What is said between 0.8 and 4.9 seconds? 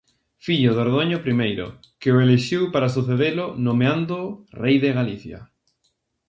Ordoño Primeiro, que o elixiu para sucedelo nomeándoo Rei